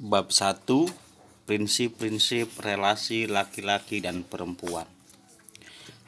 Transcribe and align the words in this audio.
Bab 0.00 0.32
1 0.32 0.64
Prinsip-prinsip 1.44 2.56
relasi 2.64 3.28
laki-laki 3.28 4.00
dan 4.00 4.24
perempuan. 4.24 4.88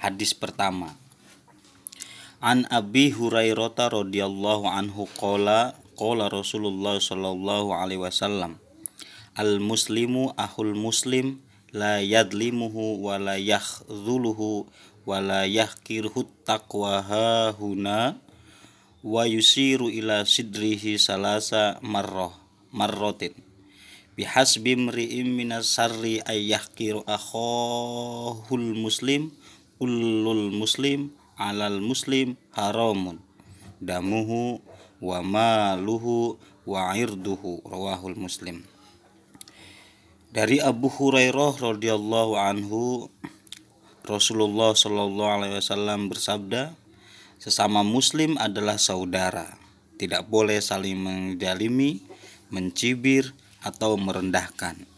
Hadis 0.01 0.33
pertama. 0.33 0.97
An 2.41 2.65
Abi 2.73 3.13
Hurairah 3.13 3.77
radhiyallahu 3.77 4.65
anhu 4.65 5.05
qala 5.21 5.77
qala 5.93 6.33
Rasulullah 6.33 6.97
sallallahu 6.97 7.77
alaihi 7.77 8.01
wasallam 8.01 8.57
Al 9.37 9.61
muslimu 9.61 10.33
ahul 10.41 10.73
muslim 10.73 11.45
la 11.77 12.01
yadlimuhu 12.01 12.97
wa 12.97 13.21
la 13.21 13.37
yakhdhuluhu 13.37 14.73
wa 15.05 15.21
la 15.21 15.45
yahkirhu 15.45 16.49
taqwa 16.49 17.05
huna 17.61 18.17
wa 19.05 19.29
yusiru 19.29 19.93
ila 19.93 20.25
sidrihi 20.25 20.97
salasa 20.97 21.77
marrah 21.85 22.33
marrotin 22.73 23.37
bihasbi 24.13 24.77
mri'im 24.77 25.33
minas 25.33 25.73
sarri 25.73 26.21
ayyahkiru 26.25 27.05
akhahul 27.09 28.77
muslim 28.77 29.33
ulul 29.83 30.53
muslim 30.53 31.11
alal 31.41 31.83
muslim 31.83 32.39
haramun. 32.55 33.19
Damuhu 33.83 34.63
wa 35.03 35.19
maluhu 35.27 36.39
wa 36.63 36.95
irduhu 36.95 37.59
rawahul 37.67 38.15
muslim. 38.15 38.63
Dari 40.33 40.63
Abu 40.63 40.89
Hurairah 40.89 41.61
radhiyallahu 41.61 42.39
anhu 42.41 43.11
Rasulullah 44.07 44.73
Shallallahu 44.73 45.29
alaihi 45.29 45.61
wasallam 45.61 46.09
bersabda 46.09 46.73
sesama 47.37 47.85
muslim 47.85 48.39
adalah 48.41 48.79
saudara. 48.79 49.59
Tidak 50.01 50.25
boleh 50.31 50.63
saling 50.63 50.97
menjalimi 50.97 52.01
mencibir 52.49 53.37
atau 53.63 53.95
merendahkan 53.97 54.93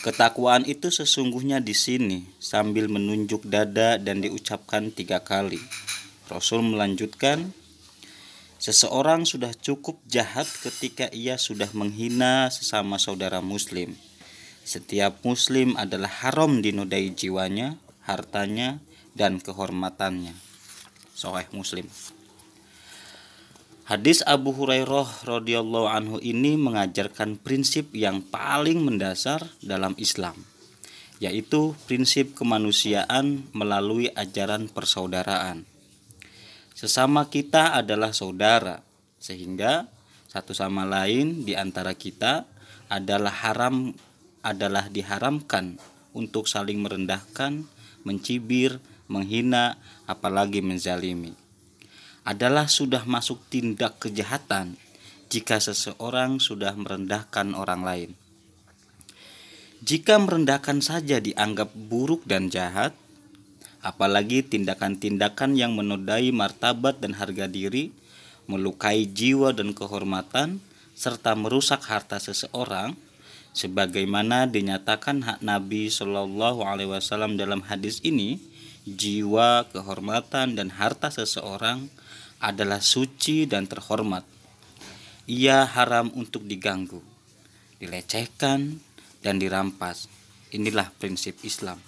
Ketakwaan 0.00 0.64
itu 0.64 0.88
sesungguhnya 0.88 1.60
di 1.60 1.76
sini 1.76 2.24
sambil 2.40 2.88
menunjuk 2.88 3.44
dada 3.44 4.00
dan 4.00 4.24
diucapkan 4.24 4.88
tiga 4.88 5.20
kali. 5.20 5.60
Rasul 6.32 6.64
melanjutkan, 6.64 7.52
seseorang 8.56 9.28
sudah 9.28 9.52
cukup 9.52 10.00
jahat 10.08 10.48
ketika 10.64 11.12
ia 11.12 11.36
sudah 11.36 11.68
menghina 11.76 12.48
sesama 12.48 12.96
saudara 12.96 13.44
muslim. 13.44 13.92
Setiap 14.64 15.20
muslim 15.20 15.76
adalah 15.76 16.08
haram 16.24 16.64
dinodai 16.64 17.12
jiwanya, 17.12 17.76
hartanya, 18.08 18.80
dan 19.12 19.36
kehormatannya. 19.36 20.32
Soheh 21.12 21.44
muslim. 21.52 21.84
Hadis 23.90 24.22
Abu 24.22 24.54
Hurairah 24.54 25.26
radhiyallahu 25.26 25.90
anhu 25.90 26.16
ini 26.22 26.54
mengajarkan 26.54 27.34
prinsip 27.42 27.90
yang 27.90 28.22
paling 28.22 28.86
mendasar 28.86 29.50
dalam 29.66 29.98
Islam, 29.98 30.46
yaitu 31.18 31.74
prinsip 31.90 32.38
kemanusiaan 32.38 33.50
melalui 33.50 34.06
ajaran 34.14 34.70
persaudaraan. 34.70 35.66
Sesama 36.70 37.34
kita 37.34 37.74
adalah 37.74 38.14
saudara, 38.14 38.78
sehingga 39.18 39.90
satu 40.30 40.54
sama 40.54 40.86
lain 40.86 41.42
di 41.42 41.58
antara 41.58 41.98
kita 41.98 42.46
adalah 42.86 43.42
haram 43.42 43.90
adalah 44.46 44.86
diharamkan 44.86 45.82
untuk 46.14 46.46
saling 46.46 46.78
merendahkan, 46.78 47.66
mencibir, 48.06 48.78
menghina, 49.10 49.82
apalagi 50.06 50.62
menzalimi 50.62 51.39
adalah 52.24 52.68
sudah 52.68 53.08
masuk 53.08 53.40
tindak 53.48 53.96
kejahatan 54.02 54.76
jika 55.30 55.62
seseorang 55.62 56.42
sudah 56.42 56.74
merendahkan 56.74 57.54
orang 57.54 57.82
lain. 57.86 58.10
Jika 59.80 60.20
merendahkan 60.20 60.84
saja 60.84 61.24
dianggap 61.24 61.72
buruk 61.72 62.28
dan 62.28 62.52
jahat, 62.52 62.92
apalagi 63.80 64.44
tindakan-tindakan 64.44 65.56
yang 65.56 65.72
menodai 65.72 66.28
martabat 66.36 67.00
dan 67.00 67.16
harga 67.16 67.48
diri, 67.48 67.88
melukai 68.44 69.08
jiwa 69.08 69.56
dan 69.56 69.72
kehormatan, 69.72 70.60
serta 70.92 71.32
merusak 71.32 71.80
harta 71.88 72.20
seseorang, 72.20 72.92
sebagaimana 73.56 74.44
dinyatakan 74.44 75.24
hak 75.24 75.38
Nabi 75.40 75.88
Shallallahu 75.88 76.60
Alaihi 76.60 76.92
Wasallam 76.92 77.40
dalam 77.40 77.64
hadis 77.64 78.04
ini, 78.04 78.36
jiwa, 78.88 79.68
kehormatan, 79.70 80.56
dan 80.56 80.72
harta 80.72 81.12
seseorang 81.12 81.88
adalah 82.40 82.80
suci 82.80 83.44
dan 83.44 83.68
terhormat. 83.68 84.24
Ia 85.28 85.68
haram 85.68 86.10
untuk 86.16 86.48
diganggu, 86.48 87.04
dilecehkan, 87.78 88.80
dan 89.20 89.36
dirampas. 89.36 90.08
Inilah 90.50 90.90
prinsip 90.98 91.38
Islam. 91.46 91.78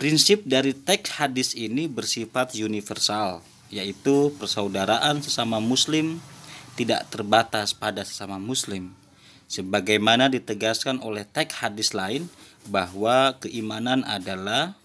Prinsip 0.00 0.48
dari 0.48 0.72
teks 0.72 1.20
hadis 1.20 1.52
ini 1.52 1.84
bersifat 1.84 2.56
universal, 2.56 3.44
yaitu 3.68 4.32
persaudaraan 4.40 5.20
sesama 5.20 5.60
muslim 5.60 6.24
tidak 6.72 7.04
terbatas 7.12 7.76
pada 7.76 8.00
sesama 8.00 8.40
muslim. 8.40 8.96
Sebagaimana 9.50 10.32
ditegaskan 10.32 11.04
oleh 11.04 11.28
teks 11.28 11.60
hadis 11.60 11.92
lain 11.92 12.32
bahwa 12.64 13.36
keimanan 13.44 14.00
adalah 14.08 14.79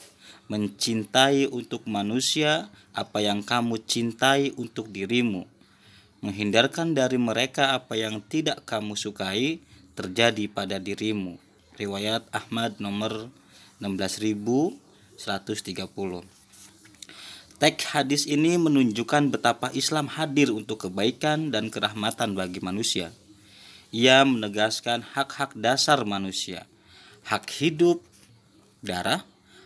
mencintai 0.45 1.49
untuk 1.49 1.89
manusia 1.89 2.69
apa 2.93 3.21
yang 3.21 3.41
kamu 3.41 3.81
cintai 3.83 4.53
untuk 4.55 4.93
dirimu, 4.93 5.49
menghindarkan 6.21 6.93
dari 6.93 7.17
mereka 7.17 7.73
apa 7.73 7.97
yang 7.97 8.21
tidak 8.21 8.61
kamu 8.65 8.93
sukai 8.93 9.59
terjadi 9.97 10.45
pada 10.51 10.77
dirimu. 10.77 11.37
Riwayat 11.75 12.29
Ahmad 12.31 12.79
nomor 12.79 13.27
16130. 13.83 14.79
Teks 17.55 17.83
hadis 17.95 18.27
ini 18.27 18.59
menunjukkan 18.59 19.31
betapa 19.31 19.71
Islam 19.71 20.11
hadir 20.11 20.51
untuk 20.51 20.87
kebaikan 20.87 21.55
dan 21.55 21.71
kerahmatan 21.71 22.35
bagi 22.35 22.59
manusia. 22.59 23.15
Ia 23.95 24.27
menegaskan 24.27 25.03
hak-hak 25.15 25.55
dasar 25.55 26.03
manusia, 26.03 26.67
hak 27.23 27.47
hidup, 27.63 28.03
darah, 28.83 29.23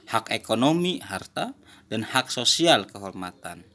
hak 0.10 0.34
ekonomi 0.34 1.00
harta, 1.06 1.54
dan 1.90 2.06
hak 2.06 2.34
sosial 2.34 2.90
kehormatan. 2.90 3.66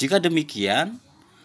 Jika 0.00 0.20
demikian, 0.20 1.00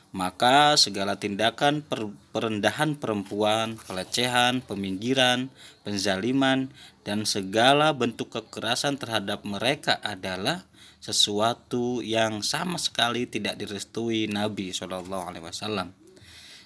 maka 0.10 0.74
segala 0.74 1.22
tindakan 1.22 1.86
per 1.86 2.10
perendahan 2.34 2.98
perempuan, 2.98 3.78
pelecehan, 3.78 4.66
peminggiran, 4.66 5.54
penzaliman, 5.86 6.74
dan 7.06 7.30
segala 7.30 7.94
bentuk 7.94 8.34
kekerasan 8.34 8.98
terhadap 8.98 9.46
mereka 9.46 10.02
adalah 10.02 10.66
sesuatu 11.00 12.04
yang 12.04 12.44
sama 12.44 12.76
sekali 12.82 13.30
tidak 13.30 13.56
direstui 13.56 14.28
Nabi 14.28 14.76
Shallallahu 14.76 15.24
Alaihi 15.30 15.46
Wasallam. 15.46 15.96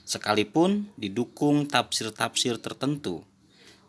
Sekalipun 0.04 0.92
didukung 1.00 1.70
tafsir-tafsir 1.70 2.60
tertentu, 2.60 3.24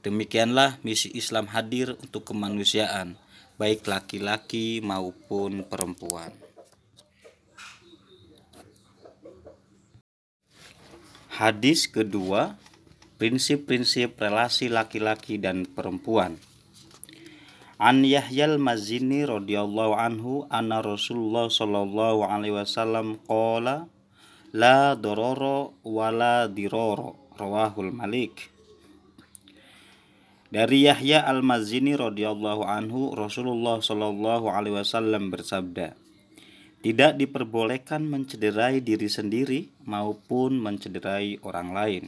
demikianlah 0.07 0.79
misi 0.87 1.11
Islam 1.15 1.51
hadir 1.51 1.99
untuk 1.99 2.29
kemanusiaan, 2.29 3.19
baik 3.55 3.87
laki-laki 3.87 4.83
maupun 4.83 5.63
perempuan. 5.67 6.35
Hadis 11.35 11.91
kedua, 11.91 12.55
prinsip-prinsip 13.19 14.15
relasi 14.15 14.71
laki-laki 14.71 15.43
dan 15.43 15.67
perempuan. 15.67 16.39
An 17.75 18.07
Yahyal 18.07 18.63
Mazini 18.63 19.27
radhiyallahu 19.27 19.99
anhu 19.99 20.47
anna 20.47 20.79
Rasulullah 20.79 21.51
sallallahu 21.51 22.23
alaihi 22.23 22.55
wasallam 22.55 23.19
qala 23.27 23.91
la 24.55 24.95
dororo 24.95 25.75
wala 25.83 26.47
diroro 26.47 27.35
rawahul 27.35 27.91
Malik 27.91 28.54
dari 30.55 30.87
Yahya 30.87 31.27
Al-Mazini 31.27 31.99
radhiyallahu 31.99 32.63
anhu 32.63 33.11
Rasulullah 33.11 33.83
shallallahu 33.83 34.47
alaihi 34.55 34.79
wasallam 34.79 35.35
bersabda 35.35 35.99
tidak 36.79 37.19
diperbolehkan 37.19 38.07
mencederai 38.07 38.79
diri 38.79 39.11
sendiri 39.11 39.67
maupun 39.83 40.63
mencederai 40.63 41.43
orang 41.43 41.75
lain 41.75 42.03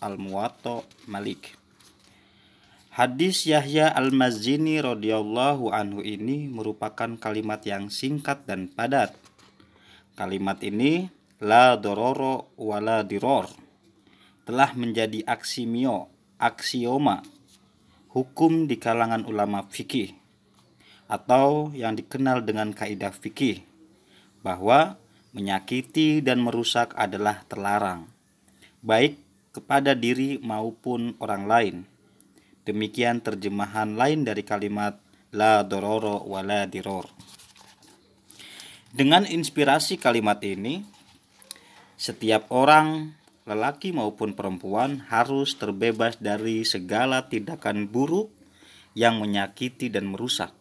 Al-Muwatta 0.00 0.80
Malik. 1.12 1.60
Hadis 2.96 3.44
Yahya 3.44 3.92
Al-Mazini 3.92 4.80
radhiyallahu 4.80 5.68
anhu 5.68 6.00
ini 6.00 6.48
merupakan 6.48 7.20
kalimat 7.20 7.60
yang 7.68 7.92
singkat 7.92 8.48
dan 8.48 8.72
padat. 8.72 9.12
Kalimat 10.16 10.56
ini 10.64 11.12
la 11.44 11.76
dororo 11.76 12.48
wala 12.56 13.04
diror 13.04 13.44
telah 14.48 14.72
menjadi 14.72 15.20
aksimio, 15.28 16.08
aksioma 16.40 17.36
hukum 18.12 18.66
di 18.68 18.80
kalangan 18.80 19.24
ulama 19.28 19.64
fikih 19.68 20.16
atau 21.08 21.72
yang 21.72 21.96
dikenal 21.96 22.44
dengan 22.44 22.72
kaidah 22.76 23.12
fikih 23.12 23.64
bahwa 24.44 25.00
menyakiti 25.32 26.24
dan 26.24 26.40
merusak 26.40 26.96
adalah 26.96 27.44
terlarang 27.48 28.08
baik 28.82 29.18
kepada 29.52 29.96
diri 29.96 30.38
maupun 30.38 31.18
orang 31.18 31.44
lain. 31.48 31.76
Demikian 32.62 33.24
terjemahan 33.24 33.96
lain 33.96 34.28
dari 34.28 34.44
kalimat 34.44 35.00
la 35.32 35.64
dororo 35.64 36.22
wala 36.28 36.68
diror. 36.68 37.08
Dengan 38.88 39.24
inspirasi 39.28 40.00
kalimat 40.00 40.40
ini, 40.44 40.80
setiap 41.96 42.48
orang 42.52 43.12
lelaki 43.48 43.96
maupun 43.96 44.36
perempuan 44.36 45.08
harus 45.08 45.56
terbebas 45.56 46.20
dari 46.20 46.68
segala 46.68 47.32
tindakan 47.32 47.88
buruk 47.88 48.28
yang 48.92 49.16
menyakiti 49.24 49.88
dan 49.88 50.12
merusak 50.12 50.52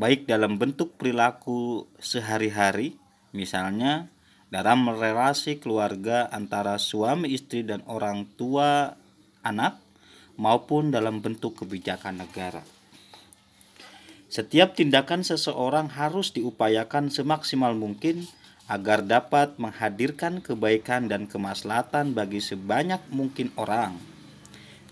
baik 0.00 0.24
dalam 0.24 0.56
bentuk 0.56 0.96
perilaku 0.96 1.84
sehari-hari, 2.00 2.96
misalnya 3.36 4.08
dalam 4.48 4.88
relasi 4.88 5.60
keluarga 5.60 6.24
antara 6.32 6.80
suami 6.80 7.36
istri 7.36 7.60
dan 7.68 7.84
orang 7.84 8.24
tua 8.40 8.96
anak, 9.44 9.76
maupun 10.40 10.88
dalam 10.88 11.20
bentuk 11.20 11.60
kebijakan 11.60 12.24
negara. 12.24 12.64
Setiap 14.32 14.72
tindakan 14.72 15.20
seseorang 15.20 15.92
harus 15.92 16.32
diupayakan 16.32 17.12
semaksimal 17.12 17.76
mungkin 17.76 18.24
agar 18.70 19.02
dapat 19.02 19.58
menghadirkan 19.58 20.38
kebaikan 20.38 21.10
dan 21.10 21.26
kemaslahatan 21.26 22.14
bagi 22.14 22.38
sebanyak 22.38 23.02
mungkin 23.10 23.50
orang. 23.58 23.98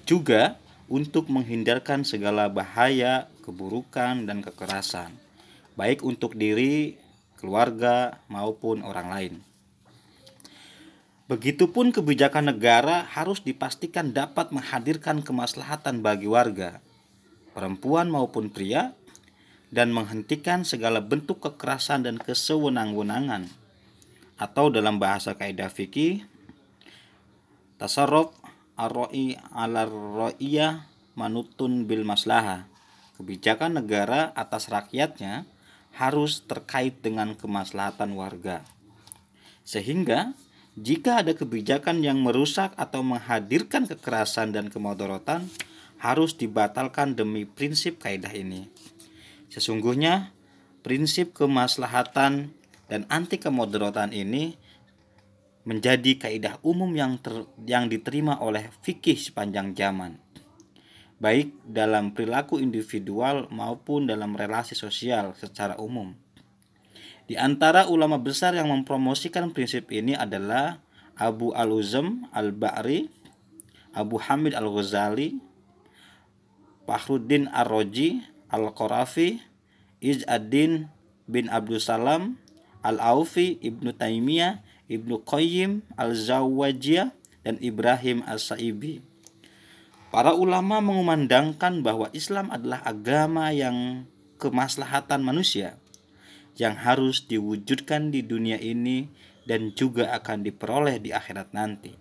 Juga 0.03 0.59
untuk 0.91 1.31
menghindarkan 1.31 2.03
segala 2.03 2.51
bahaya, 2.51 3.31
keburukan, 3.47 4.27
dan 4.27 4.43
kekerasan, 4.43 5.15
baik 5.79 6.03
untuk 6.03 6.35
diri, 6.35 6.99
keluarga, 7.39 8.19
maupun 8.27 8.83
orang 8.83 9.09
lain. 9.15 9.35
Begitupun 11.31 11.95
kebijakan 11.95 12.51
negara 12.51 13.07
harus 13.07 13.45
dipastikan 13.47 14.11
dapat 14.11 14.51
menghadirkan 14.51 15.23
kemaslahatan 15.23 16.03
bagi 16.03 16.27
warga, 16.27 16.83
perempuan 17.55 18.11
maupun 18.11 18.51
pria, 18.51 18.97
dan 19.69 19.93
menghentikan 19.93 20.65
segala 20.65 21.05
bentuk 21.05 21.45
kekerasan 21.45 22.09
dan 22.09 22.17
kesewenang-wenangan. 22.17 23.68
Atau 24.39 24.71
dalam 24.71 25.03
bahasa 25.03 25.35
kaidah 25.35 25.69
fikih, 25.69 26.23
tasarruf 27.77 28.31
arroi 28.79 29.35
alar 29.51 29.91
ro'iyah 29.91 30.87
manutun 31.19 31.91
bil 31.91 32.07
maslaha. 32.07 32.71
Kebijakan 33.19 33.83
negara 33.83 34.31
atas 34.39 34.71
rakyatnya 34.71 35.43
harus 35.99 36.47
terkait 36.47 37.03
dengan 37.03 37.35
kemaslahatan 37.35 38.15
warga. 38.15 38.63
Sehingga 39.67 40.39
jika 40.79 41.27
ada 41.27 41.35
kebijakan 41.35 42.07
yang 42.07 42.23
merusak 42.23 42.71
atau 42.79 43.03
menghadirkan 43.03 43.91
kekerasan 43.91 44.55
dan 44.55 44.71
kemodorotan 44.71 45.51
harus 45.99 46.39
dibatalkan 46.39 47.19
demi 47.19 47.43
prinsip 47.43 47.99
kaidah 47.99 48.31
ini. 48.31 48.71
Sesungguhnya 49.51 50.31
prinsip 50.87 51.35
kemaslahatan 51.35 52.55
dan 52.89 53.05
anti 53.13 53.37
kemodorotan 53.37 54.11
ini 54.17 54.57
menjadi 55.69 56.17
kaidah 56.17 56.65
umum 56.65 56.89
yang 56.97 57.21
ter, 57.21 57.45
yang 57.69 57.93
diterima 57.93 58.41
oleh 58.41 58.73
fikih 58.81 59.21
sepanjang 59.21 59.77
zaman 59.77 60.17
baik 61.19 61.51
dalam 61.67 62.15
perilaku 62.15 62.63
individual 62.63 63.51
maupun 63.51 64.07
dalam 64.07 64.39
relasi 64.39 64.79
sosial 64.79 65.35
secara 65.35 65.75
umum. 65.77 66.15
Di 67.29 67.37
antara 67.37 67.91
ulama 67.91 68.17
besar 68.17 68.57
yang 68.57 68.73
mempromosikan 68.73 69.53
prinsip 69.53 69.93
ini 69.93 70.17
adalah 70.17 70.81
Abu 71.19 71.53
Al-Uzam 71.53 72.25
Al-Ba'ri, 72.33 73.11
Abu 73.93 74.17
Hamid 74.17 74.57
Al-Ghazali, 74.57 75.37
Fahruddin 76.89 77.51
Ar-Roji, 77.53 78.25
Al-Qarafi, 78.49 79.43
Iz'ad-Din 80.01 80.89
bin 81.29 81.53
Abdul 81.53 81.83
Salam, 81.83 82.41
Al-Aufi, 82.83 83.59
Ibnu 83.63 83.95
Taimiyah, 83.95 84.63
Ibnu 84.89 85.23
Qayyim 85.27 85.85
Al-Zawajiyah 85.99 87.13
dan 87.45 87.57
Ibrahim 87.61 88.25
As-Saibi. 88.25 89.05
Para 90.09 90.33
ulama 90.33 90.81
mengumandangkan 90.81 91.85
bahwa 91.85 92.09
Islam 92.17 92.49
adalah 92.49 92.81
agama 92.81 93.53
yang 93.53 94.09
kemaslahatan 94.41 95.21
manusia 95.21 95.77
yang 96.57 96.75
harus 96.75 97.29
diwujudkan 97.29 98.11
di 98.11 98.25
dunia 98.25 98.57
ini 98.57 99.13
dan 99.45 99.77
juga 99.77 100.11
akan 100.17 100.43
diperoleh 100.49 100.99
di 100.99 101.13
akhirat 101.13 101.53
nanti. 101.53 101.95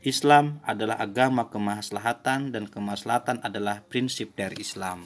Islam 0.00 0.64
adalah 0.64 0.96
agama 0.96 1.52
kemaslahatan 1.52 2.56
dan 2.56 2.66
kemaslahatan 2.66 3.44
adalah 3.44 3.84
prinsip 3.84 4.32
dari 4.32 4.64
Islam. 4.64 5.04